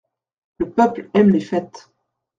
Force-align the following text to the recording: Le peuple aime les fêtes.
Le 0.57 0.67
peuple 0.67 1.11
aime 1.13 1.29
les 1.29 1.39
fêtes. 1.39 1.91